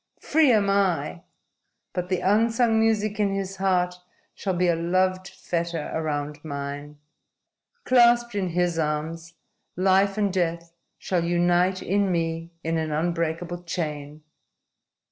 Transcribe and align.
Free 0.19 0.51
am 0.51 0.67
I! 0.67 1.21
But 1.93 2.09
the 2.09 2.21
unsung 2.21 2.79
music 2.79 3.19
in 3.19 3.35
his 3.35 3.57
heart 3.57 3.93
shall 4.33 4.55
be 4.55 4.67
a 4.67 4.75
loved 4.75 5.27
fetter 5.27 5.91
around 5.93 6.43
mine. 6.43 6.97
Clasped 7.83 8.33
in 8.33 8.49
his 8.49 8.79
arms, 8.79 9.35
life 9.75 10.17
and 10.17 10.33
death 10.33 10.73
shall 10.97 11.23
unite 11.23 11.83
in 11.83 12.11
me 12.11 12.49
in 12.63 12.79
an 12.79 12.91
unbreakable 12.91 13.61
chain. 13.61 14.23